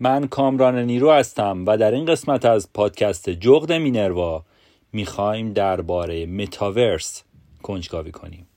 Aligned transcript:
من 0.00 0.26
کامران 0.26 0.78
نیرو 0.78 1.12
هستم 1.12 1.64
و 1.66 1.76
در 1.76 1.90
این 1.90 2.04
قسمت 2.04 2.44
از 2.44 2.72
پادکست 2.72 3.30
جغد 3.30 3.72
مینروا 3.72 4.44
می‌خوایم 4.92 5.52
درباره 5.52 6.26
متاورس 6.26 7.22
کنجکاوی 7.62 8.12
کنیم. 8.12 8.48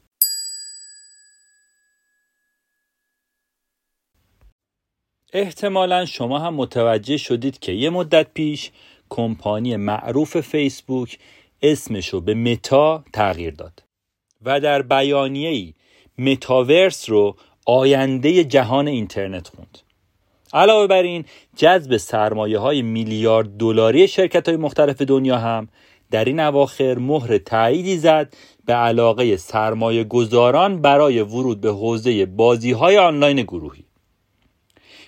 احتمالا 5.34 6.06
شما 6.06 6.40
هم 6.40 6.54
متوجه 6.54 7.18
شدید 7.18 7.60
که 7.60 7.72
یه 7.72 7.90
مدت 7.90 8.28
پیش 8.34 8.72
کمپانی 9.10 9.76
معروف 9.76 10.42
فیسبوک 10.42 11.20
اسمش 11.62 12.10
رو 12.10 12.22
به 12.22 12.34
متا 12.34 13.04
تغییر 13.14 13.54
داد 13.54 13.84
و 14.42 14.60
در 14.60 14.82
بیانیه 14.82 15.50
ای 15.50 15.74
متاورس 16.18 17.10
رو 17.10 17.36
آینده 17.66 18.44
جهان 18.44 18.88
اینترنت 18.88 19.48
خوند. 19.48 19.87
علاوه 20.54 20.88
بر 20.88 21.04
این 21.04 21.26
جذب 21.56 21.98
سرمایه 21.98 22.60
های 22.60 22.82
میلیارد 22.82 23.58
دلاری 23.58 24.08
شرکت 24.08 24.48
های 24.50 24.58
مختلف 24.58 25.02
دنیا 25.02 25.38
هم 25.38 25.68
در 26.12 26.26
این 26.26 26.40
اواخر 26.40 26.98
مهر 26.98 27.38
تاییدی 27.38 27.98
زد 27.98 28.34
به 28.66 28.74
علاقه 28.74 29.38
سرمایه 29.38 30.04
گذاران 30.04 30.82
برای 30.82 31.22
ورود 31.22 31.62
به 31.62 31.72
حوزه 31.72 32.26
بازی 32.26 32.72
های 32.72 32.98
آنلاین 32.98 33.42
گروهی. 33.42 33.84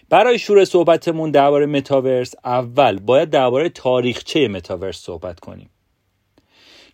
برای 0.10 0.40
شروع 0.40 0.66
صحبتمون 0.66 1.32
درباره 1.32 1.66
متاورس 1.66 2.36
اول 2.46 3.00
باید 3.00 3.30
درباره 3.30 3.70
تاریخچه 3.70 4.48
متاورس 4.48 4.98
صحبت 4.98 5.40
کنیم. 5.40 5.70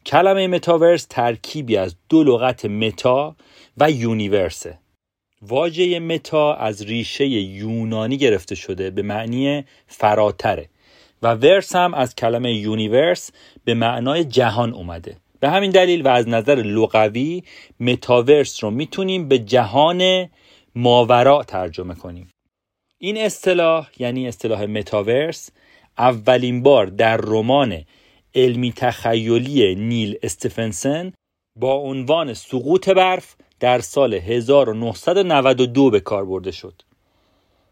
کلمه 0.05 0.47
متاورس 0.47 1.05
ترکیبی 1.09 1.77
از 1.77 1.95
دو 2.09 2.23
لغت 2.23 2.65
متا 2.65 3.35
و 3.77 3.91
universe 3.91 4.61
ه. 4.61 4.79
واژه 5.47 5.99
meta 5.99 6.53
از 6.53 6.81
ریشه 6.81 7.27
یونانی 7.27 8.17
گرفته 8.17 8.55
شده 8.55 8.89
به 8.89 9.01
معنی 9.01 9.63
فراتره 9.87 10.69
و 11.21 11.33
verse 11.33 11.75
هم 11.75 11.93
از 11.93 12.15
کلمه 12.15 12.53
universe 12.53 13.31
به 13.65 13.73
معنای 13.73 14.23
جهان 14.23 14.73
اومده. 14.73 15.17
به 15.39 15.49
همین 15.49 15.71
دلیل 15.71 16.01
و 16.01 16.07
از 16.07 16.27
نظر 16.27 16.55
لغوی 16.55 17.43
متاورس 17.79 18.63
رو 18.63 18.71
می‌تونیم 18.71 19.27
به 19.27 19.39
جهان 19.39 20.29
ماورا 20.75 21.43
ترجمه 21.43 21.95
کنیم. 21.95 22.29
این 22.97 23.17
اصطلاح 23.17 23.89
یعنی 23.99 24.27
اصطلاح 24.27 24.65
متاورس 24.65 25.49
اولین 25.97 26.63
بار 26.63 26.85
در 26.85 27.17
رمان 27.17 27.81
علمی 28.35 28.73
تخیلی 28.75 29.75
نیل 29.75 30.17
استفنسن 30.23 31.13
با 31.59 31.73
عنوان 31.73 32.33
سقوط 32.33 32.89
برف 32.89 33.35
در 33.59 33.79
سال 33.79 34.13
1992 34.13 35.89
به 35.89 35.99
کار 35.99 36.25
برده 36.25 36.51
شد. 36.51 36.81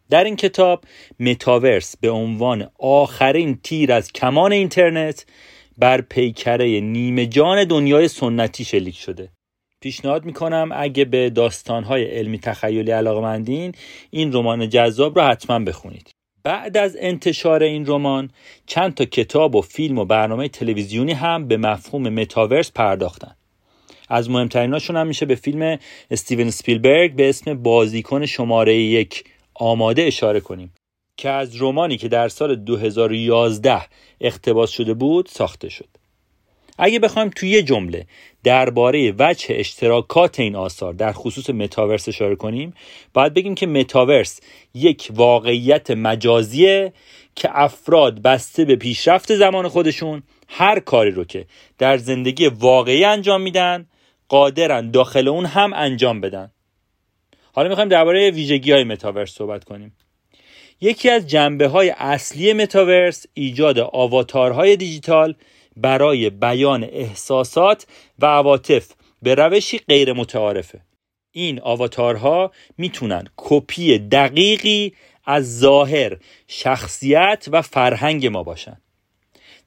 در 0.10 0.24
این 0.24 0.36
کتاب 0.36 0.84
متاورس 1.20 1.98
به 1.98 2.10
عنوان 2.10 2.70
آخرین 2.80 3.60
تیر 3.64 3.94
از 3.94 4.12
کمان 4.12 4.52
اینترنت 4.52 5.26
بر 5.78 6.02
پیکره 6.02 6.80
نیمه 6.80 7.26
جان 7.26 7.64
دنیای 7.64 8.08
سنتی 8.08 8.66
شلیک 8.66 8.98
شده. 8.98 9.30
پیشنهاد 9.82 10.26
می‌کنم 10.26 10.70
اگه 10.74 11.06
به 11.06 11.30
داستانهای 11.30 12.04
علمی 12.04 12.40
تخیلی 12.40 12.92
علاقمندین 12.92 13.72
این 14.10 14.34
رمان 14.34 14.70
جذاب 14.70 15.20
رو 15.20 15.26
حتما 15.26 15.60
بخونید. 15.60 16.12
بعد 16.44 16.78
از 16.78 16.98
انتشار 17.00 17.64
این 17.64 17.86
رمان 17.86 18.30
چند 18.66 18.94
تا 18.94 19.06
کتاب 19.06 19.56
و 19.56 19.62
فیلم 19.62 19.98
و 19.98 20.06
برنامه 20.06 20.48
تلویزیونی 20.48 21.14
هم 21.14 21.48
به 21.48 21.58
مفهوم 21.58 22.10
متاورس 22.10 22.72
پرداختن. 22.72 23.36
از 24.14 24.30
مهمتریناشون 24.30 24.96
هم 24.96 25.08
میشه 25.08 25.26
به 25.26 25.36
فیلم 25.36 25.80
استیون 26.12 26.50
سپیلبرگ 26.50 27.16
به 27.16 27.30
اسم 27.30 27.54
بازیکن 27.54 28.26
شماره 28.26 28.76
یک 28.76 29.24
آماده 29.54 30.02
اشاره 30.02 30.40
کنیم 30.40 30.74
که 31.18 31.30
از 31.30 31.56
رومانی 31.56 31.98
که 31.98 32.08
در 32.08 32.28
سال 32.28 32.56
2011 32.56 33.82
اقتباس 34.22 34.70
شده 34.70 34.94
بود 34.94 35.26
ساخته 35.26 35.70
شد. 35.70 35.88
اگه 36.78 37.00
بخوایم 37.00 37.30
توی 37.30 37.50
یه 37.50 37.64
جمله 37.64 38.06
درباره 38.44 39.14
وجه 39.20 39.46
اشتراکات 39.50 40.40
این 40.40 40.56
آثار 40.56 40.94
در 40.94 41.12
خصوص 41.12 41.50
متاورس 41.50 42.08
اشاره 42.08 42.36
کنیم 42.36 42.74
باید 43.14 43.34
بگیم 43.34 43.56
که 43.56 43.68
متاورس 43.68 44.40
یک 44.74 45.08
واقعیت 45.16 45.92
مجازیه 45.92 46.94
که 47.36 47.50
افراد 47.52 48.22
بسته 48.22 48.66
به 48.66 48.76
پیشرفت 48.76 49.36
زمان 49.36 49.68
خودشون 49.68 50.24
هر 50.48 50.80
کاری 50.80 51.12
رو 51.12 51.24
که 51.24 51.46
در 51.78 51.98
زندگی 51.98 52.48
واقعی 52.48 53.04
انجام 53.04 53.42
میدن 53.42 53.86
قادرن 54.28 54.92
داخل 54.92 55.28
اون 55.28 55.46
هم 55.46 55.74
انجام 55.74 56.22
بدن. 56.22 56.52
حالا 57.54 57.70
می‌خوایم 57.70 57.90
درباره 57.90 58.32
ویژگی 58.32 58.72
های 58.72 58.84
متاورس 58.84 59.32
صحبت 59.32 59.64
کنیم. 59.64 59.96
یکی 60.82 61.10
از 61.10 61.28
جنبه 61.28 61.68
های 61.68 61.90
اصلی 61.90 62.54
متاورس 62.54 63.26
ایجاد 63.34 63.80
آواتارهای 63.80 64.76
دیجیتال 64.76 65.36
برای 65.78 66.30
بیان 66.30 66.84
احساسات 66.84 67.88
و 68.20 68.26
عواطف 68.26 68.92
به 69.22 69.36
روشی 69.36 69.78
غیر 69.78 70.14
متعارفه 70.14 70.82
این 71.32 71.62
آواتارها 71.62 72.52
می‌تونن 72.78 73.28
کپی 73.38 73.98
دقیقی 73.98 74.94
از 75.26 75.60
ظاهر 75.60 76.18
شخصیت 76.48 77.46
و 77.52 77.62
فرهنگ 77.62 78.28
ما 78.28 78.44
باشن. 78.44 78.78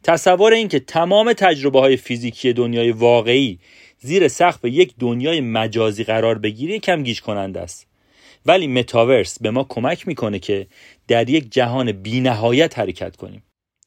تصور 0.03 0.53
اینکه 0.53 0.81
تمام 0.81 1.33
تجربه 1.33 1.81
های 1.81 1.97
فیزیکی 1.97 2.53
دنیای 2.53 2.91
واقعی 2.91 3.59
زیر 4.07 4.29
سقف 4.29 4.65
یک 4.65 4.95
دنیای 4.99 5.41
مجازی 5.41 6.05
قرار 6.05 6.39
بگیری 6.39 6.79
کم 6.79 7.03
گیج 7.03 7.21
کننده 7.21 7.61
است. 7.61 7.87
ولی 8.47 8.67
متاورس 8.67 9.39
به 9.39 9.51
ما 9.51 9.67
کمک 9.69 10.09
می‌کنه 10.09 10.39
که 10.39 10.67
در 11.09 11.31
یک 11.31 11.53
جهان 11.53 11.93
بینهایت 11.93 12.79
حرکت 12.79 13.17
کنیم. 13.17 13.43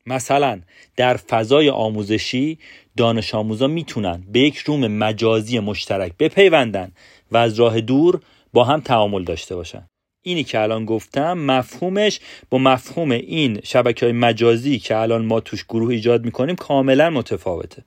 مثلا 0.06 0.62
در 0.96 1.18
فضای 1.18 1.70
آموزشی 1.70 2.58
دانش 2.98 3.36
آموزا 3.36 3.68
می‌تونن 3.68 4.24
به 4.32 4.40
یک 4.40 4.58
روم 4.58 4.88
مجازی 4.88 5.60
مشترک 5.60 6.12
بپیوندن 6.20 6.92
و 7.32 7.38
از 7.38 7.60
راه 7.60 7.82
دور 7.82 8.22
با 8.54 8.64
هم 8.64 8.80
تعامل 8.80 9.24
داشته 9.24 9.56
باشن. 9.56 9.88
اینی 10.26 10.44
که 10.44 10.60
الان 10.60 10.86
گفتم 10.86 11.38
مفهومش 11.38 12.20
با 12.50 12.58
مفهوم 12.58 13.12
این 13.12 13.60
شبکه 13.64 14.06
های 14.06 14.14
مجازی 14.14 14.80
که 14.80 14.98
الان 14.98 15.26
ما 15.26 15.40
توش 15.40 15.64
گروه 15.64 15.90
ایجاد 15.90 16.26
می‌کنیم 16.26 16.56
کاملا 16.56 17.10
متفاوته. 17.10 17.84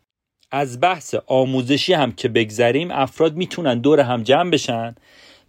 از 0.52 0.81
بحث 0.81 1.14
آموزشی 1.26 1.93
هم 1.93 2.12
که 2.12 2.28
بگذریم 2.28 2.90
افراد 2.90 3.37
می‌تونن 3.37 3.78
دور 3.78 4.00
هم 4.00 4.22
جمع 4.22 4.50
بشن 4.50 4.94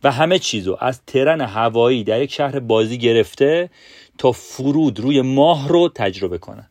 و 0.04 0.12
همه 0.12 0.40
چیزو 0.40 0.78
از 0.80 1.02
ترن 1.08 1.42
هوایی 1.42 2.04
در 2.04 2.22
یک 2.22 2.34
شهر 2.34 2.60
بازی 2.60 2.98
گرفته 2.98 3.70
تا 4.18 4.32
فرود 4.32 5.00
روی 5.00 5.22
ماه 5.22 5.68
رو 5.68 5.90
تجربه 5.96 6.38
کنن. 6.38 6.70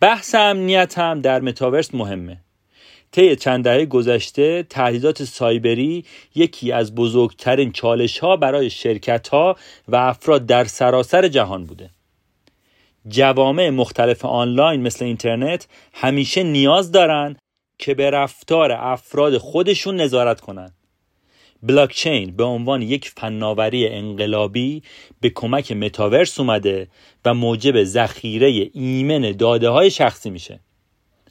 بحث 0.00 0.34
امنیت 0.34 0.98
هم 0.98 1.20
در 1.20 1.40
متاورس 1.40 1.94
مهمه. 1.94 2.36
طی 3.12 3.36
چند 3.36 3.64
دهه 3.64 3.86
گذشته 3.86 4.62
تهدیدات 4.62 5.24
سایبری 5.24 6.04
یکی 6.34 6.72
از 6.72 6.94
بزرگترین 6.94 7.72
چالش 7.72 8.18
ها 8.18 8.36
برای 8.36 8.70
شرکت 8.70 9.28
ها 9.28 9.56
و 9.88 9.96
افراد 9.96 10.46
در 10.46 10.64
سراسر 10.64 11.28
جهان 11.28 11.64
بوده. 11.64 11.90
جوامع 13.08 13.70
مختلف 13.70 14.24
آنلاین 14.24 14.82
مثل 14.82 15.04
اینترنت 15.04 15.68
همیشه 15.92 16.42
نیاز 16.42 16.92
دارن 16.92 17.36
که 17.78 17.94
به 17.94 18.10
رفتار 18.10 18.72
افراد 18.72 19.38
خودشون 19.38 20.00
نظارت 20.00 20.40
کنند. 20.40 20.74
بلاکچین 21.62 22.36
به 22.36 22.44
عنوان 22.44 22.82
یک 22.82 23.08
فناوری 23.08 23.88
انقلابی 23.88 24.82
به 25.20 25.30
کمک 25.30 25.72
متاورس 25.72 26.40
اومده 26.40 26.88
و 27.24 27.34
موجب 27.34 27.84
ذخیره 27.84 28.70
ایمن 28.72 29.32
داده 29.32 29.68
های 29.68 29.90
شخصی 29.90 30.30
میشه. 30.30 30.60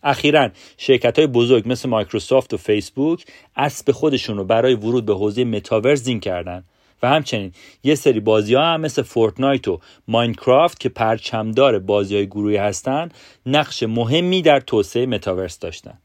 اخیرا 0.03 0.49
شرکت 0.77 1.19
های 1.19 1.27
بزرگ 1.27 1.63
مثل 1.65 1.89
مایکروسافت 1.89 2.53
و 2.53 2.57
فیسبوک 2.57 3.25
اسب 3.55 3.91
خودشون 3.91 4.37
رو 4.37 4.43
برای 4.43 4.73
ورود 4.73 5.05
به 5.05 5.13
حوزه 5.15 5.43
متاورس 5.43 5.99
زین 5.99 6.19
کردن 6.19 6.63
و 7.03 7.09
همچنین 7.09 7.53
یه 7.83 7.95
سری 7.95 8.19
بازی 8.19 8.53
ها 8.53 8.73
هم 8.73 8.81
مثل 8.81 9.01
فورتنایت 9.01 9.67
و 9.67 9.79
ماینکرافت 10.07 10.79
که 10.79 10.89
پرچمدار 10.89 11.79
بازی 11.79 12.15
های 12.15 12.27
گروهی 12.27 12.57
هستن 12.57 13.09
نقش 13.45 13.83
مهمی 13.83 14.41
در 14.41 14.59
توسعه 14.59 15.05
متاورس 15.05 15.59
داشتن. 15.59 15.97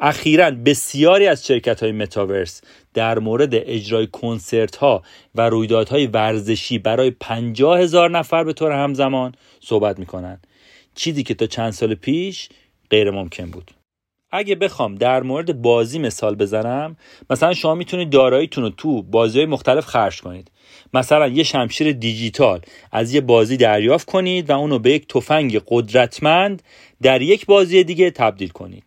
اخیرا 0.00 0.50
بسیاری 0.50 1.26
از 1.26 1.46
شرکت 1.46 1.82
های 1.82 1.92
متاورس 1.92 2.60
در 2.94 3.18
مورد 3.18 3.50
اجرای 3.52 4.06
کنسرت 4.06 4.76
ها 4.76 5.02
و 5.34 5.48
رویدادهای 5.48 6.06
ورزشی 6.06 6.78
برای 6.78 7.10
پنجاه 7.10 7.80
هزار 7.80 8.10
نفر 8.10 8.44
به 8.44 8.52
طور 8.52 8.72
همزمان 8.72 9.34
صحبت 9.60 9.98
می‌کنن. 9.98 10.40
چیزی 10.94 11.22
که 11.22 11.34
تا 11.34 11.46
چند 11.46 11.70
سال 11.70 11.94
پیش 11.94 12.48
غیر 12.90 13.10
ممکن 13.10 13.50
بود. 13.50 13.70
اگه 14.32 14.54
بخوام 14.54 14.94
در 14.94 15.22
مورد 15.22 15.62
بازی 15.62 15.98
مثال 15.98 16.34
بزنم 16.34 16.96
مثلا 17.30 17.54
شما 17.54 17.74
می‌تونید 17.74 18.10
داراییتون 18.10 18.64
رو 18.64 18.70
تو 18.70 19.02
بازی 19.02 19.38
های 19.38 19.46
مختلف 19.46 19.86
خرج 19.86 20.20
کنید. 20.20 20.50
مثلا 20.94 21.28
یه 21.28 21.42
شمشیر 21.42 21.92
دیجیتال 21.92 22.60
از 22.92 23.14
یه 23.14 23.20
بازی 23.20 23.56
دریافت 23.56 24.10
کنید 24.10 24.50
و 24.50 24.52
اونو 24.52 24.78
به 24.78 24.90
یک 24.90 25.08
تفنگ 25.08 25.60
قدرتمند 25.66 26.62
در 27.02 27.22
یک 27.22 27.46
بازی 27.46 27.84
دیگه 27.84 28.10
تبدیل 28.10 28.48
کنید. 28.48 28.84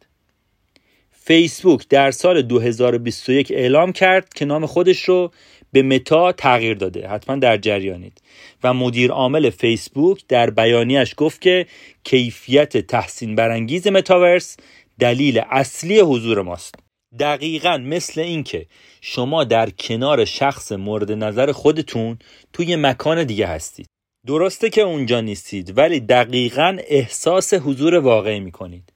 فیسبوک 1.12 1.88
در 1.90 2.12
سال 2.12 2.42
2021 2.42 3.52
اعلام 3.52 3.92
کرد 3.92 4.34
که 4.34 4.46
نام 4.46 4.66
خودش 4.66 5.04
رو 5.04 5.32
به 5.72 5.82
متا 5.82 6.32
تغییر 6.32 6.78
داده. 6.78 7.08
حتما 7.08 7.36
در 7.36 7.58
جریانید. 7.58 8.22
و 8.64 8.74
مدیر 8.74 9.12
عامل 9.12 9.50
فیسبوک 9.50 10.22
در 10.28 10.50
بیانیش 10.50 11.14
گفت 11.18 11.42
که 11.42 11.66
کیفیت 12.04 12.78
تحسین 12.78 13.36
برانگیز 13.36 13.88
متاورس 13.88 14.58
دلیل 15.00 15.42
اصلی 15.50 16.00
حضور 16.00 16.42
ماست. 16.42 16.76
دقیقا 17.20 17.78
مثل 17.78 18.22
اینکه 18.22 18.66
شما 19.02 19.44
در 19.44 19.70
کنار 19.70 20.26
شخص 20.26 20.72
مورد 20.72 21.12
نظر 21.12 21.52
خودتون 21.52 22.20
توی 22.54 22.76
مکان 22.76 23.24
دیگه 23.24 23.48
هستید. 23.48 23.88
درسته 24.28 24.70
که 24.70 24.82
اونجا 24.82 25.22
نیستید 25.22 25.78
ولی 25.78 26.00
دقیقا 26.00 26.78
احساس 26.88 27.54
حضور 27.54 27.96
واقعی 27.96 28.40
می‌کنید. 28.40 28.94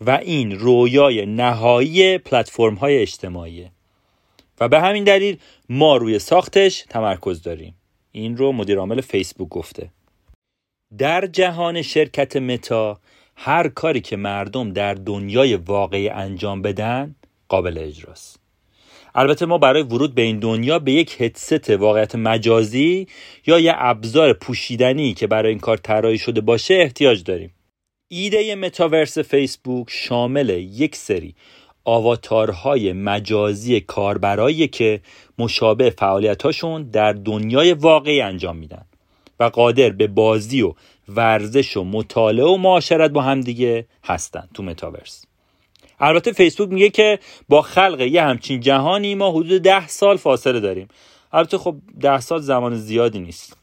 و 0.00 0.10
این 0.10 0.58
رویای 0.58 1.26
نهایی 1.26 2.18
پلتفرم 2.18 2.74
های 2.74 2.98
اجتماعیه 2.98 3.70
و 4.60 4.68
به 4.68 4.80
همین 4.80 5.04
دلیل 5.04 5.38
ما 5.68 5.96
روی 5.96 6.18
ساختش 6.18 6.84
تمرکز 6.88 7.42
داریم. 7.42 7.74
این 8.12 8.36
رو 8.36 8.52
مدیر 8.52 8.78
عامل 8.78 9.00
فیسبوک 9.00 9.48
گفته. 9.48 9.90
در 10.98 11.26
جهان 11.26 11.82
شرکت 11.82 12.36
متا 12.36 13.00
هر 13.36 13.68
کاری 13.68 14.00
که 14.00 14.16
مردم 14.16 14.72
در 14.72 14.94
دنیای 14.94 15.56
واقعی 15.56 16.08
انجام 16.08 16.62
بدن 16.62 17.14
قابل 17.48 17.78
اجراست. 17.78 18.40
البته 19.14 19.46
ما 19.46 19.58
برای 19.58 19.82
ورود 19.82 20.14
به 20.14 20.22
این 20.22 20.38
دنیا 20.38 20.78
به 20.78 20.92
یک 20.92 21.20
هدست 21.20 21.70
واقعیت 21.70 22.14
مجازی 22.14 23.06
یا 23.46 23.60
یه 23.60 23.74
ابزار 23.76 24.32
پوشیدنی 24.32 25.14
که 25.14 25.26
برای 25.26 25.50
این 25.50 25.58
کار 25.58 25.76
طراحی 25.76 26.18
شده 26.18 26.40
باشه 26.40 26.74
احتیاج 26.74 27.22
داریم. 27.22 27.54
ایده 28.08 28.54
متاورس 28.54 29.18
فیسبوک 29.18 29.86
شامل 29.90 30.48
یک 30.48 30.96
سری 30.96 31.34
آواتارهای 31.84 32.92
مجازی 32.92 33.80
کاربرایی 33.80 34.68
که 34.68 35.00
مشابه 35.38 35.90
فعالیتاشون 35.90 36.82
در 36.82 37.12
دنیای 37.12 37.72
واقعی 37.72 38.20
انجام 38.20 38.56
میدن 38.56 38.84
و 39.40 39.44
قادر 39.44 39.90
به 39.90 40.06
بازی 40.06 40.62
و 40.62 40.74
ورزش 41.08 41.76
و 41.76 41.84
مطالعه 41.84 42.46
و 42.46 42.56
معاشرت 42.56 43.10
با 43.10 43.22
همدیگه 43.22 43.86
هستن 44.04 44.48
تو 44.54 44.62
متاورس. 44.62 45.24
البته 46.00 46.32
فیسبوک 46.32 46.68
میگه 46.68 46.90
که 46.90 47.18
با 47.48 47.62
خلق 47.62 48.00
یه 48.00 48.22
همچین 48.22 48.60
جهانی 48.60 49.14
ما 49.14 49.30
حدود 49.30 49.62
ده 49.62 49.88
سال 49.88 50.16
فاصله 50.16 50.60
داریم. 50.60 50.88
البته 51.32 51.58
خب 51.58 51.76
ده 52.00 52.20
سال 52.20 52.40
زمان 52.40 52.74
زیادی 52.74 53.18
نیست. 53.18 53.56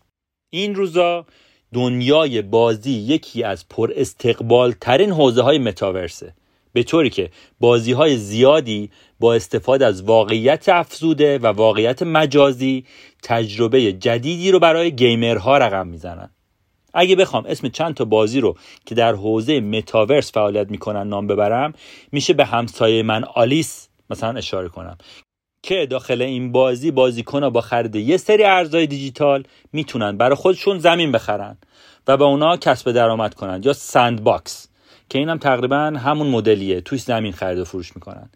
این 0.49 0.75
روزا 0.75 1.25
دنیای 1.73 2.41
بازی 2.41 2.91
یکی 2.91 3.43
از 3.43 3.69
پر 3.69 3.93
استقبال 3.95 4.71
ترین 4.71 5.11
حوزه 5.11 5.41
های 5.41 5.57
متاورسه. 5.57 6.33
به 6.73 6.83
طوری 6.83 7.09
که 7.09 7.29
بازی 7.59 7.91
های 7.91 8.17
زیادی 8.17 8.89
با 9.19 9.33
استفاده 9.33 9.85
از 9.85 10.03
واقعیت 10.03 10.69
افزوده 10.69 11.37
و 11.37 11.47
واقعیت 11.47 12.03
مجازی 12.03 12.85
تجربه 13.23 13.93
جدیدی 13.93 14.51
رو 14.51 14.59
برای 14.59 14.91
گیمرها 14.91 15.57
رقم 15.57 15.87
می‌زنن. 15.87 16.29
اگه 16.93 17.15
بخوام 17.15 17.45
اسم 17.45 17.69
چند 17.69 17.93
تا 17.93 18.05
بازی 18.05 18.39
رو 18.39 18.55
که 18.85 18.95
در 18.95 19.13
حوزه 19.13 19.59
متاورس 19.59 20.31
فعالیت 20.31 20.71
می‌کنن 20.71 21.07
نام 21.07 21.27
ببرم 21.27 21.73
میشه 22.11 22.33
به 22.33 22.45
همسایه 22.45 23.03
من 23.03 23.23
آلیس 23.23 23.87
مثلا 24.09 24.37
اشاره 24.37 24.69
کنم. 24.69 24.97
که 25.63 25.85
داخل 25.85 26.21
این 26.21 26.51
بازی 26.51 26.91
بازیکن 26.91 27.49
با 27.49 27.61
خرید 27.61 27.95
یه 27.95 28.17
سری 28.17 28.43
ارزهای 28.43 28.87
دیجیتال 28.87 29.43
می‌تونن 29.73 30.17
برای 30.17 30.35
خودشون 30.35 30.79
زمین 30.79 31.11
بخرن 31.11 31.57
و 32.07 32.17
به 32.17 32.23
اونا 32.23 32.57
کسب 32.57 32.91
درآمد 32.91 33.33
کنن 33.33 33.61
یا 33.63 33.73
Sandbox 33.73 34.67
که 35.09 35.19
اینم 35.19 35.37
تقریبا 35.37 35.77
همون 35.77 36.27
مدلیه 36.27 36.81
توش 36.81 37.01
زمین 37.01 37.31
خرید 37.31 37.59
و 37.59 37.65
فروش 37.65 37.95
می‌کنن. 37.95 38.29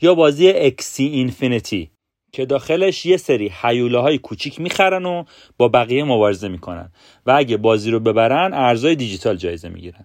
یا 0.00 0.14
بازی 0.14 0.48
Axie 0.48 1.04
Infinity. 1.04 1.90
که 2.32 2.46
داخلش 2.46 3.06
یه 3.06 3.16
سری 3.16 3.48
هیولا 3.48 3.98
های 3.98 4.18
کوچیک 4.18 4.60
می‌خرن 4.60 5.06
و 5.06 5.24
با 5.58 5.68
بقیه 5.68 6.04
مبارزه 6.04 6.48
می‌کنن. 6.48 6.92
و 7.26 7.30
اگه 7.30 7.56
بازی 7.56 7.90
رو 7.90 8.00
ببرن 8.00 8.54
ارزهای 8.54 8.96
دیجیتال 8.96 9.36
جایزه 9.36 9.68
می‌گیرن. 9.68 10.04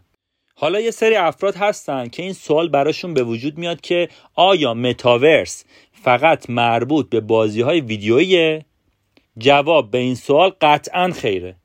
حالا 0.55 0.79
یه 0.79 0.91
سری 0.91 1.15
افراد 1.15 1.55
هستن 1.55 2.07
که 2.07 2.23
این 2.23 2.33
سوال 2.33 2.69
براشون 2.69 3.13
به 3.13 3.23
وجود 3.23 3.57
میاد 3.57 3.81
که 3.81 4.09
آیا 4.33 4.73
متاورس 4.73 5.65
فقط 5.91 6.49
مربوط 6.49 7.09
به 7.09 7.19
بازی 7.19 7.61
های 7.61 7.81
ویدیویی؟ 7.81 8.61
جواب 9.37 9.91
به 9.91 9.97
این 9.97 10.15
سوال 10.15 10.51
قطعا 10.61 11.11
خیره. 11.11 11.55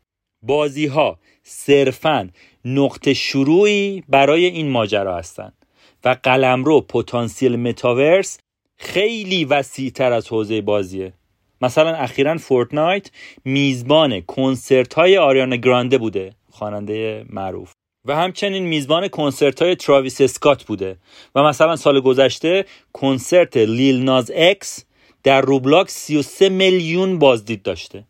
بازی 0.43 0.87
ها 0.87 1.19
صرفا 1.43 2.31
نقطه 2.65 3.15
شروعی 3.15 4.05
برای 4.09 4.45
این 4.45 4.71
ماجرا 4.71 5.17
هستند 5.17 5.67
و 6.05 6.17
قلمرو 6.23 6.81
پتانسیل 6.81 7.57
متاورس 7.57 8.39
خیلی 8.82 9.44
وسیع 9.44 9.91
تر 9.91 10.12
از 10.12 10.29
حوزه 10.29 10.61
بازیه. 10.61 11.12
مثلا 11.61 11.94
اخیرا 11.94 12.37
فورتنایت 12.37 13.11
میزبان 13.44 14.21
کنسرت 14.21 14.95
های 14.95 15.19
آریانا 15.19 15.57
گرانده 15.57 15.99
بوده 15.99 16.33
خواننده 16.50 17.25
معروف. 17.31 17.73
و 18.07 18.16
همچنین 18.16 18.62
میزبان 18.66 19.09
کنسرت 19.09 19.62
های 19.62 19.76
تراویس 19.76 20.21
اسکات 20.21 20.64
بوده. 20.64 20.97
و 21.35 21.43
مثلا 21.43 21.76
سال 21.76 22.00
گذشته 22.00 22.64
کنسرت 22.93 23.57
لیل 23.57 24.02
ناز 24.02 24.33
اکس 24.35 24.85
در 25.23 25.40
روبلاک 25.40 25.90
33 25.90 26.49
میلیون 26.49 27.19
بازدید 27.19 27.62
داشته. 27.62 28.05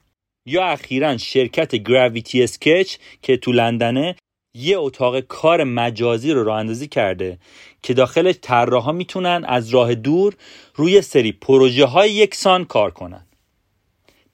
یا 0.47 0.65
اخیرا 0.65 1.17
شرکت 1.17 1.77
گراویتی 1.77 2.43
اسکچ 2.43 2.97
که 3.23 3.37
تو 3.37 3.53
لندنه 3.53 4.17
یه 4.55 4.79
اتاق 4.79 5.21
کار 5.21 5.65
مجازی 5.65 6.33
رو 6.33 6.45
راه 6.45 6.59
اندازی 6.59 6.89
کرده 6.89 7.39
که 7.83 7.95
داخلش 7.95 8.35
طراحا 8.43 8.93
می‌تونن 8.93 9.45
از 9.49 9.69
راه 9.69 9.95
دور 9.95 10.35
روی 10.75 11.03
سری 11.03 11.33
پروژه 11.33 11.85
های 11.85 12.13
یکسان 12.13 12.65
کار 12.65 12.91
کنن. 12.91 13.27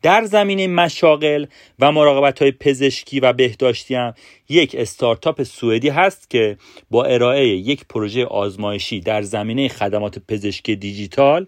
در 0.02 0.24
زمینه 0.24 0.66
مشاغل 0.66 1.46
و 1.78 1.92
مراقبت 1.92 2.42
های 2.42 2.52
پزشکی 2.52 3.20
و 3.20 3.32
بهداشتی 3.32 3.94
هم 3.94 4.14
یک 4.48 4.76
استارتاپ 4.78 5.42
سوئدی 5.42 5.88
هست 5.88 6.30
که 6.30 6.56
با 6.90 7.04
ارائه 7.04 7.46
یک 7.46 7.84
پروژه 7.88 8.24
آزمایشی 8.24 9.00
در 9.00 9.22
زمینه 9.22 9.68
خدمات 9.68 10.18
پزشکی 10.18 10.76
دیجیتال 10.76 11.46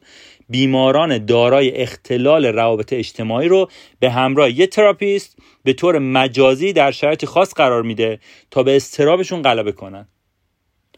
بیماران 0.48 1.24
دارای 1.24 1.82
اختلال 1.82 2.46
روابط 2.46 2.92
اجتماعی 2.92 3.48
رو 3.48 3.70
به 4.00 4.10
همراه 4.10 4.50
یک 4.50 4.70
تراپیست 4.70 5.38
به 5.64 5.72
طور 5.72 5.98
مجازی 5.98 6.72
در 6.72 6.90
شرایط 6.90 7.24
خاص 7.24 7.54
قرار 7.54 7.82
میده 7.82 8.18
تا 8.50 8.62
به 8.62 8.76
اضطرابشون 8.76 9.42
غلبه 9.42 9.72
کنن. 9.72 10.08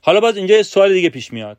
حالا 0.03 0.21
باز 0.21 0.37
اینجا 0.37 0.57
یه 0.57 0.63
سوال 0.63 0.93
دیگه 0.93 1.09
پیش 1.09 1.33
میاد 1.33 1.59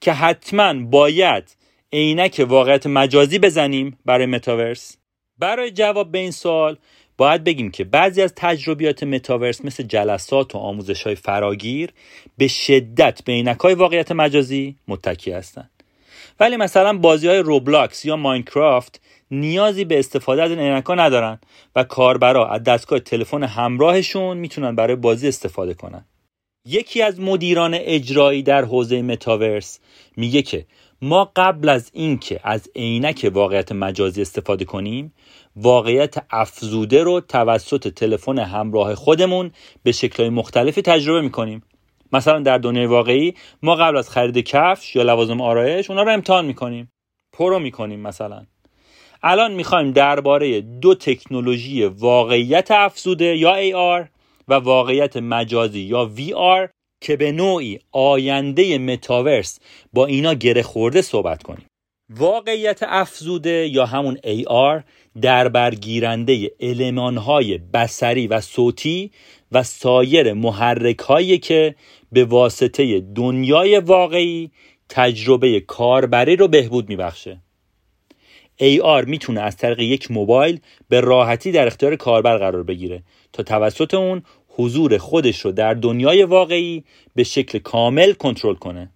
که 0.00 0.12
حتما 0.12 0.74
باید 0.74 1.56
عینک 1.92 2.46
واقعیت 2.48 2.86
مجازی 2.86 3.38
بزنیم 3.38 3.98
برای 4.04 4.26
متاورس؟ 4.26 4.96
برای 5.38 5.70
جواب 5.70 6.12
به 6.12 6.18
این 6.18 6.30
سوال 6.30 6.78
باید 7.18 7.44
بگیم 7.44 7.70
که 7.70 7.84
بعضی 7.84 8.22
از 8.22 8.32
تجربیات 8.36 9.02
متاورس 9.02 9.64
مثل 9.64 9.82
جلسات 9.82 10.54
و 10.54 10.58
آموزش 10.58 11.02
های 11.02 11.14
فراگیر 11.14 11.90
به 12.38 12.48
شدت 12.48 13.24
به 13.24 13.32
عینک 13.32 13.58
های 13.58 13.74
واقعیت 13.74 14.12
مجازی 14.12 14.76
متکی 14.88 15.32
هستند. 15.32 15.70
ولی 16.40 16.56
مثلا 16.56 16.98
بازی 16.98 17.28
های 17.28 17.38
روبلاکس 17.38 18.04
یا 18.04 18.16
ماینکرافت 18.16 19.00
نیازی 19.30 19.84
به 19.84 19.98
استفاده 19.98 20.42
از 20.42 20.50
این 20.50 20.60
عینک 20.60 20.90
ندارن 20.90 21.38
و 21.76 21.84
کاربرا 21.84 22.48
از 22.48 22.62
دستگاه 22.62 22.98
تلفن 22.98 23.42
همراهشون 23.42 24.36
می‌تونن 24.36 24.74
برای 24.74 24.96
بازی 24.96 25.28
استفاده 25.28 25.74
کنن. 25.74 26.04
یکی 26.66 27.02
از 27.02 27.20
مدیران 27.20 27.74
اجرایی 27.74 28.42
در 28.42 28.64
حوزه 28.64 29.02
متاورس 29.02 29.80
میگه 30.16 30.42
که 30.42 30.66
ما 31.02 31.32
قبل 31.36 31.68
از 31.68 31.90
اینکه 31.94 32.40
از 32.44 32.68
عینک 32.76 33.30
واقعیت 33.34 33.72
مجازی 33.72 34.22
استفاده 34.22 34.64
کنیم 34.64 35.12
واقعیت 35.56 36.14
افزوده 36.30 37.02
رو 37.02 37.20
توسط 37.20 37.88
تلفن 37.88 38.38
همراه 38.38 38.94
خودمون 38.94 39.50
به 39.82 39.92
شکلهای 39.92 40.30
مختلفی 40.30 40.82
تجربه 40.82 41.20
می‌کنیم. 41.20 41.62
مثلا 42.12 42.40
در 42.40 42.58
دنیای 42.58 42.86
واقعی 42.86 43.34
ما 43.62 43.74
قبل 43.74 43.96
از 43.96 44.10
خرید 44.10 44.38
کفش 44.38 44.96
یا 44.96 45.02
لوازم 45.02 45.40
آرایش 45.40 45.90
اونا 45.90 46.02
رو 46.02 46.12
امتحان 46.12 46.44
می‌کنیم. 46.44 46.92
پرو 47.32 47.58
می‌کنیم 47.58 48.00
مثلا. 48.00 48.46
الان 49.22 49.52
می‌خوایم 49.52 49.92
درباره 49.92 50.60
دو 50.60 50.94
تکنولوژی 50.94 51.84
واقعیت 51.84 52.70
افزوده 52.70 53.36
یا 53.36 53.54
AR 53.54 54.15
و 54.48 54.54
واقعیت 54.54 55.16
مجازی 55.16 55.80
یا 55.80 56.10
VR 56.16 56.70
که 57.00 57.16
به 57.16 57.32
نوعی 57.32 57.78
آینده 57.92 58.78
متاورس 58.78 59.58
با 59.92 60.06
اینا 60.06 60.34
گره 60.34 60.62
خورده 60.62 61.02
صحبت 61.02 61.42
کنیم. 61.42 61.66
واقعیت 62.10 62.82
افزوده 62.82 63.68
یا 63.72 63.86
همون 63.86 64.16
AR 64.16 64.82
در 65.20 65.48
برگیرنده 65.48 66.50
المانهای 66.60 67.58
بسری 67.58 68.26
و 68.26 68.40
صوتی 68.40 69.10
و 69.52 69.62
سایر 69.62 70.32
محرک 70.32 70.98
هایی 70.98 71.38
که 71.38 71.74
به 72.12 72.24
واسطه 72.24 73.00
دنیای 73.00 73.78
واقعی 73.78 74.50
تجربه 74.88 75.60
کاربری 75.60 76.36
رو 76.36 76.48
بهبود 76.48 76.88
میبخشه. 76.88 77.40
AR 78.60 79.06
می‌تونه 79.06 79.40
از 79.40 79.56
طریق 79.56 79.80
یک 79.80 80.10
موبایل 80.10 80.60
به 80.88 81.00
راحتی 81.00 81.52
در 81.52 81.66
اختیار 81.66 81.96
کاربر 81.96 82.38
قرار 82.38 82.62
بگیره 82.62 83.02
تا 83.32 83.42
توسط 83.42 83.94
اون 83.94 84.22
حضور 84.48 84.98
خودش 84.98 85.40
رو 85.40 85.52
در 85.52 85.74
دنیای 85.74 86.22
واقعی 86.22 86.84
به 87.14 87.24
شکل 87.24 87.58
کامل 87.58 88.12
کنترل 88.12 88.54
کنه. 88.54 88.90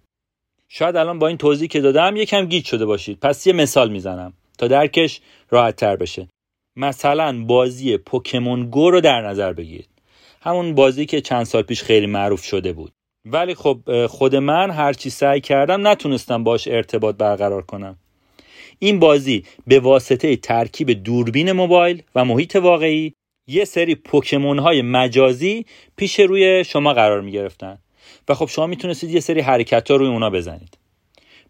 شاید 0.69 0.95
الان 0.95 1.19
با 1.19 1.27
این 1.27 1.37
توضیح 1.37 1.67
که 1.67 1.81
دادم 1.81 2.15
یکم 2.15 2.45
گیج 2.45 2.65
شده 2.65 2.85
باشید. 2.85 3.19
پس 3.19 3.47
یه 3.47 3.53
مثال 3.53 3.91
می‌زنم 3.91 4.33
تا 4.57 4.67
درکش 4.67 5.21
راحت 5.49 5.75
تر 5.75 5.95
بشه. 5.95 6.27
مثلا 6.75 7.43
بازی 7.45 7.97
پوکمون 7.97 8.69
گو 8.69 8.91
رو 8.91 9.01
در 9.01 9.21
نظر 9.21 9.53
بگیرید. 9.53 9.89
همون 10.41 10.75
بازی 10.75 11.05
که 11.05 11.21
چند 11.21 11.43
سال 11.43 11.61
پیش 11.61 11.83
خیلی 11.83 12.05
معروف 12.05 12.43
شده 12.43 12.73
بود. 12.73 12.91
ولی 13.25 13.55
خب 13.55 14.05
خود 14.07 14.35
من 14.35 14.71
هرچی 14.71 15.09
سعی 15.09 15.41
کردم 15.41 15.87
نتونستم 15.87 16.43
باش 16.43 16.67
ارتباط 16.67 17.15
برقرار 17.15 17.61
کنم. 17.61 17.97
این 18.83 18.99
بازی 18.99 19.43
به 19.67 19.79
واسطه 19.79 20.35
ترکیب 20.35 20.91
دوربین 20.91 21.51
موبایل 21.51 22.03
و 22.15 22.25
محیط 22.25 22.55
واقعی 22.55 23.13
یه 23.47 23.65
سری 23.65 23.95
پوکمون 23.95 24.59
های 24.59 24.81
مجازی 24.81 25.65
پیش 25.95 26.19
روی 26.19 26.63
شما 26.63 26.93
قرار 26.93 27.21
می 27.21 27.31
گرفتن 27.31 27.77
و 28.29 28.33
خب 28.33 28.45
شما 28.45 28.67
می‌تونستید 28.67 29.09
یه 29.09 29.19
سری 29.19 29.41
حرکت 29.41 29.91
ها 29.91 29.97
روی 29.97 30.07
اونا 30.07 30.29
بزنید. 30.29 30.77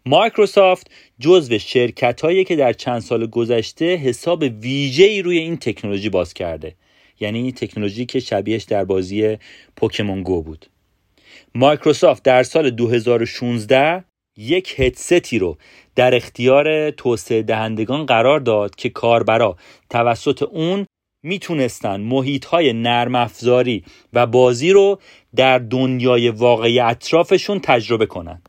مایکروسافت 0.06 0.90
جزو 1.20 1.58
شرکت 1.58 2.20
هایی 2.20 2.44
که 2.44 2.56
در 2.56 2.72
چند 2.72 3.00
سال 3.00 3.26
گذشته 3.26 3.96
حساب 3.96 4.42
ویژه 4.42 5.04
ای 5.04 5.22
روی 5.22 5.38
این 5.38 5.56
تکنولوژی 5.56 6.08
باز 6.08 6.34
کرده. 6.34 6.74
یعنی 7.20 7.38
این 7.38 7.52
تکنولوژی 7.52 8.06
که 8.06 8.20
شبیهش 8.20 8.62
در 8.62 8.84
بازی 8.84 9.38
پوکمون 9.76 10.22
گو 10.22 10.42
بود. 10.42 10.66
مایکروسافت 11.54 12.22
در 12.22 12.42
سال 12.42 12.70
2016 12.70 14.04
یک 14.36 14.74
هدستی 14.80 15.38
رو 15.38 15.56
در 15.94 16.14
اختیار 16.14 16.90
توسعه 16.90 17.42
دهندگان 17.42 18.06
قرار 18.06 18.40
داد 18.40 18.74
که 18.74 18.88
کاربرا 18.88 19.56
توسط 19.90 20.42
اون 20.42 20.86
می‌تونستن 21.24 22.00
محیط 22.00 22.44
های 22.44 22.72
نرم 22.72 23.14
افزاری 23.14 23.84
و 24.12 24.26
بازی 24.26 24.72
رو 24.72 25.00
در 25.36 25.58
دنیای 25.58 26.28
واقعی 26.28 26.80
اطرافشون 26.80 27.60
تجربه 27.60 28.06
کنن. 28.06 28.42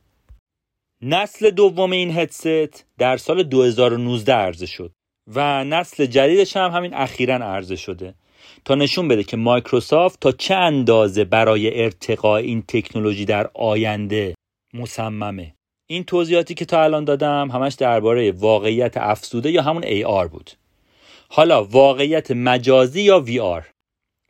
نسل 1.01 1.49
دوم 1.49 1.91
این 1.91 2.17
هدست 2.17 2.85
در 2.97 3.17
سال 3.17 3.43
2019 3.43 4.33
عرضه 4.33 4.65
شد 4.65 4.91
و 5.27 5.63
نسل 5.63 6.05
جدیدش 6.05 6.57
هم 6.57 6.71
همین 6.71 6.93
اخیرا 6.93 7.35
عرضه 7.35 7.75
شده 7.75 8.15
تا 8.65 8.75
نشون 8.75 9.07
بده 9.07 9.23
که 9.23 9.37
مایکروسافت 9.37 10.19
تا 10.19 10.31
چه 10.31 10.55
اندازه 10.55 11.23
برای 11.23 11.83
ارتقاء 11.83 12.39
این 12.39 12.63
تکنولوژی 12.67 13.25
در 13.25 13.49
آینده 13.53 14.35
مصممه. 14.73 15.53
این 15.93 16.03
توضیحاتی 16.03 16.53
که 16.53 16.65
تا 16.65 16.83
الان 16.83 17.05
دادم 17.05 17.51
همش 17.51 17.73
درباره 17.73 18.31
واقعیت 18.31 18.97
افزوده 18.97 19.51
یا 19.51 19.61
همون 19.61 19.83
AR 19.83 20.27
بود. 20.27 20.51
حالا 21.29 21.63
واقعیت 21.63 22.31
مجازی 22.31 23.01
یا 23.01 23.25
VR 23.27 23.63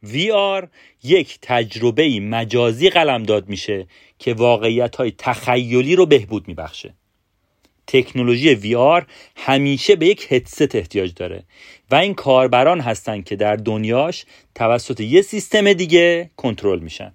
VR 0.06 0.68
یک 1.04 1.40
تجربه 1.42 2.20
مجازی 2.20 2.90
قلمداد 2.90 3.50
میشه 3.50 3.88
که 4.20 4.34
واقعیت 4.34 4.96
های 4.96 5.14
تخیلی 5.18 5.96
رو 5.96 6.06
بهبود 6.06 6.48
میبخشه. 6.48 6.94
تکنولوژی 7.88 8.56
VR 8.56 9.04
همیشه 9.36 9.96
به 9.96 10.06
یک 10.06 10.28
هدست 10.30 10.76
احتیاج 10.76 11.14
داره 11.16 11.44
و 11.92 11.96
این 11.96 12.14
کاربران 12.14 12.80
هستن 12.80 13.22
که 13.22 13.36
در 13.36 13.56
دنیاش 13.56 14.26
توسط 14.56 15.00
یه 15.00 15.22
سیستم 15.22 15.74
دیگه 15.74 16.32
کنترل 16.36 16.80
میشن. 16.80 17.14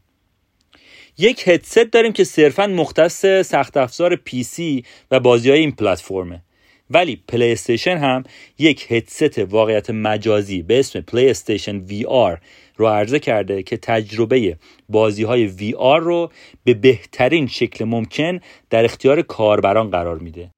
یک 1.18 1.48
هدست 1.48 1.78
داریم 1.78 2.12
که 2.12 2.24
صرفا 2.24 2.66
مختص 2.66 3.26
سخت 3.26 3.76
افزار 3.76 4.16
PC 4.16 4.84
و 5.10 5.20
بازی 5.20 5.50
های 5.50 5.58
این 5.58 5.72
پلتفرمه. 5.72 6.42
ولی 6.90 7.22
پلی 7.28 7.52
استیشن 7.52 7.96
هم 7.96 8.24
یک 8.58 8.92
هدست 8.92 9.38
واقعیت 9.38 9.90
مجازی 9.90 10.62
به 10.62 10.78
اسم 10.78 11.00
پلی 11.00 11.30
استیشن 11.30 11.76
VR 11.76 12.40
رو 12.76 12.86
عرضه 12.86 13.18
کرده 13.18 13.62
که 13.62 13.76
تجربه 13.76 14.56
بازی 14.88 15.22
های 15.22 15.46
VR 15.46 16.00
رو 16.00 16.30
به 16.64 16.74
بهترین 16.74 17.46
شکل 17.46 17.84
ممکن 17.84 18.40
در 18.70 18.84
اختیار 18.84 19.22
کاربران 19.22 19.90
قرار 19.90 20.18
میده. 20.18 20.50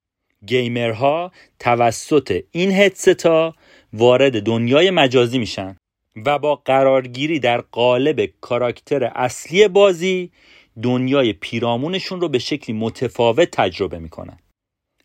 گیمرها 0.45 1.31
توسط 1.59 2.43
این 2.51 2.71
هدست 2.71 3.25
ها 3.25 3.55
وارد 3.93 4.43
دنیای 4.43 4.91
مجازی 4.91 5.37
میشن. 5.37 5.75
و 6.25 6.39
با 6.39 6.55
قرارگیری 6.55 7.39
در 7.39 7.61
قالب 7.61 8.25
کاراکتر 8.41 9.03
اصلی 9.03 9.67
بازی 9.67 10.31
دنیای 10.83 11.33
پیرامونشون 11.33 12.21
رو 12.21 12.29
به 12.29 12.39
شکلی 12.39 12.75
متفاوت 12.75 13.51
تجربه 13.51 13.99
می‌کنن. 13.99 14.39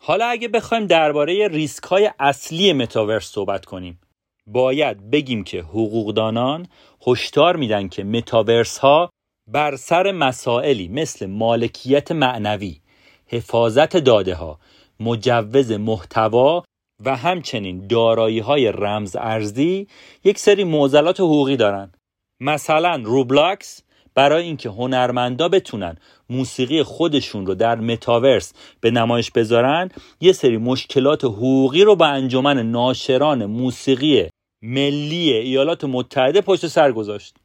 حالا 0.00 0.26
اگه 0.26 0.48
بخوایم 0.48 0.86
درباره 0.86 1.48
ریسک 1.48 1.84
های 1.84 2.10
اصلی 2.18 2.72
متاورس 2.72 3.26
صحبت 3.26 3.64
کنیم 3.64 4.00
باید 4.46 5.10
بگیم 5.10 5.44
که 5.44 5.60
حقوقدانان 5.60 6.66
هشدار 7.06 7.56
میدن 7.56 7.88
که 7.88 8.04
متاورس 8.04 8.78
ها 8.78 9.10
بر 9.52 9.76
سر 9.76 10.12
مسائلی 10.12 10.88
مثل 10.88 11.26
مالکیت 11.26 12.12
معنوی، 12.12 12.80
حفاظت 13.26 13.96
داده 13.96 14.34
ها، 14.34 14.58
مجوز 15.00 15.72
محتوا 15.72 16.64
و 17.04 17.16
همچنین 17.16 17.86
دارایی 17.86 18.38
های 18.38 18.72
رمز 18.72 19.16
ارزی 19.16 19.86
یک 20.24 20.38
سری 20.38 20.64
معضلات 20.64 21.20
حقوقی 21.20 21.56
دارن. 21.56 21.92
مثلا 22.40 23.00
روبلاکس 23.04 23.82
برای 24.14 24.44
اینکه 24.44 24.68
هنرمندا 24.68 25.48
بتونن 25.48 25.96
موسیقی 26.30 26.82
خودشون 26.82 27.46
رو 27.46 27.54
در 27.54 27.74
متاورس 27.74 28.52
به 28.80 28.90
نمایش 28.90 29.30
بذارن 29.30 29.88
یه 30.20 30.32
سری 30.32 30.56
مشکلات 30.56 31.24
حقوقی 31.24 31.84
رو 31.84 31.96
به 31.96 32.06
انجمن 32.06 32.70
ناشران 32.70 33.46
موسیقی 33.46 34.28
ملی 34.62 35.32
ایالات 35.32 35.84
متحده 35.84 36.40
پشت 36.40 36.66
سر 36.66 36.92
گذاشت. 36.92 37.36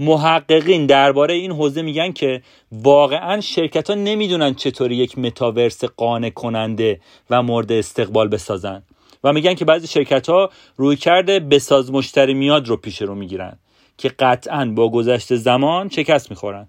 محققین 0.00 0.86
درباره 0.86 1.34
این 1.34 1.52
حوزه 1.52 1.82
میگن 1.82 2.12
که 2.12 2.42
واقعا 2.72 3.40
شرکت 3.40 3.90
ها 3.90 3.96
نمی‌دونن 3.96 4.54
چطوری 4.54 4.96
یک 4.96 5.18
متاورس 5.18 5.84
قانع 5.84 6.30
کننده 6.30 7.00
و 7.30 7.42
مورد 7.42 7.72
استقبال 7.72 8.28
بسازن. 8.28 8.82
و 9.24 9.32
میگن 9.32 9.54
که 9.54 9.64
بعضی 9.64 9.86
شرکت 9.86 10.28
ها 10.28 10.50
روی 10.76 10.96
کرده 10.96 11.40
بساز 11.40 11.92
مشتری 11.92 12.34
میاد 12.34 12.68
رو 12.68 12.76
پیش 12.76 13.02
رو 13.02 13.14
می‌گیرن 13.14 13.58
که 13.98 14.08
قطعا 14.08 14.72
با 14.76 14.88
گذشت 14.88 15.34
زمان 15.34 15.88
شکست 15.88 16.30
می‌خورن. 16.30 16.68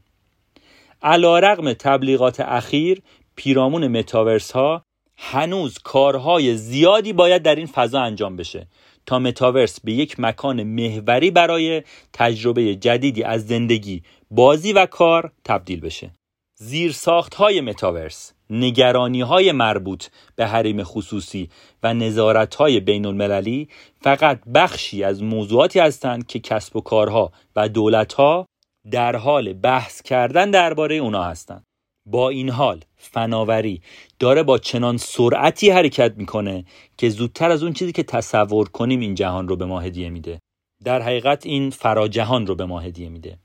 علا 1.01 1.39
رقم 1.39 1.73
تبلیغات 1.73 2.39
اخیر 2.39 3.01
پیرامون 3.35 3.87
متاورس 3.87 4.51
ها 4.51 4.83
هنوز 5.17 5.77
کارهای 5.83 6.55
زیادی 6.55 7.13
باید 7.13 7.41
در 7.41 7.55
این 7.55 7.67
فضا 7.67 8.01
انجام 8.01 8.35
بشه. 8.35 8.67
تا 9.05 9.19
متاورس 9.19 9.79
به 9.79 9.91
یک 9.91 10.19
مکان 10.19 10.63
محوری 10.63 11.31
برای 11.31 11.83
تجربه 12.13 12.75
جدیدی 12.75 13.23
از 13.23 13.47
زندگی 13.47 14.03
بازی 14.31 14.73
و 14.73 14.85
کار 14.85 15.31
تبدیل 15.45 15.79
بشه 15.79 16.11
زیرساخت 16.59 17.35
های 17.35 17.61
متاورس 17.61 18.33
نگرانی 18.49 19.21
های 19.21 19.51
مربوط 19.51 20.05
به 20.35 20.47
حریم 20.47 20.83
خصوصی 20.83 21.49
و 21.83 21.93
نظارت 21.93 22.55
های 22.55 22.79
بین 22.79 23.05
المللی 23.05 23.69
فقط 24.01 24.41
بخشی 24.55 25.03
از 25.03 25.23
موضوعاتی 25.23 25.79
هستند 25.79 26.27
که 26.27 26.39
کسب 26.39 26.75
و 26.75 26.81
کارها 26.81 27.31
و 27.55 27.69
دولت 27.69 28.13
ها 28.13 28.45
در 28.91 29.15
حال 29.15 29.53
بحث 29.53 30.01
کردن 30.01 30.51
درباره 30.51 30.95
اونا 30.95 31.23
هستند. 31.23 31.65
با 32.05 32.29
این 32.29 32.49
حال 32.49 32.81
فناوری 32.97 33.81
داره 34.19 34.43
با 34.43 34.57
چنان 34.57 34.97
سرعتی 34.97 35.69
حرکت 35.69 36.13
می‌کنه 36.17 36.65
که 36.97 37.09
زودتر 37.09 37.51
از 37.51 37.63
اون 37.63 37.73
چیزی 37.73 37.91
که 37.91 38.03
تصور 38.03 38.69
کنیم 38.69 38.99
این 38.99 39.15
جهان 39.15 39.47
رو 39.47 39.55
به 39.55 39.65
ما 39.65 39.79
هدیه 39.79 40.09
میده. 40.09 40.39
در 40.83 41.01
حقیقت 41.01 41.45
این 41.45 41.69
فراجهان 41.69 42.47
رو 42.47 42.55
به 42.55 42.65
ما 42.65 42.79
هدیه 42.79 43.09
میده. 43.09 43.37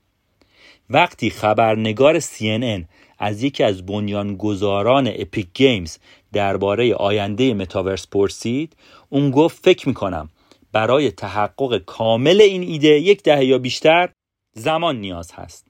وقتی 0.89 1.29
خبرنگار 1.29 2.19
CNN 2.19 2.83
از 3.19 3.43
یکی 3.43 3.63
از 3.63 3.85
بنیانگذاران 3.85 5.07
اپیک 5.15 5.47
گیمز 5.53 5.97
درباره 6.33 6.95
آینده 6.95 7.53
متاورس 7.53 8.07
پرسید 8.07 8.75
اون 9.09 9.31
گفت 9.31 9.63
فکر 9.63 9.87
می‌کنم 9.87 10.29
برای 10.71 11.11
تحقق 11.11 11.77
کامل 11.77 12.41
این 12.41 12.63
ایده 12.63 12.89
یک 12.89 13.23
دهه 13.23 13.45
یا 13.45 13.57
بیشتر 13.57 14.09
زمان 14.53 14.95
نیاز 14.95 15.31
هست. 15.31 15.66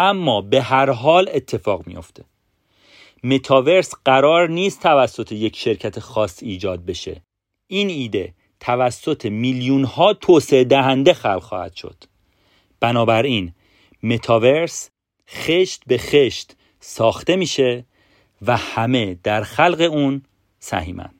اما 0.00 0.40
به 0.40 0.62
هر 0.62 0.90
حال 0.90 1.30
اتفاق 1.32 1.86
میافته. 1.86 2.24
متاورس 3.24 3.94
قرار 4.04 4.48
نیست 4.48 4.82
توسط 4.82 5.32
یک 5.32 5.56
شرکت 5.56 6.00
خاص 6.00 6.42
ایجاد 6.42 6.84
بشه. 6.84 7.22
این 7.66 7.88
ایده 7.88 8.34
توسط 8.60 9.26
میلیون 9.26 9.84
ها 9.84 10.14
توسعه 10.14 10.64
دهنده 10.64 11.14
خلق 11.14 11.42
خواهد 11.42 11.74
شد. 11.74 12.04
بنابراین 12.80 13.52
متاورس 14.02 14.90
خشت 15.28 15.82
به 15.86 15.98
خشت 15.98 16.56
ساخته 16.80 17.36
میشه 17.36 17.84
و 18.42 18.56
همه 18.56 19.18
در 19.22 19.42
خلق 19.42 19.80
اون 19.90 20.22
سهیمن 20.58 21.19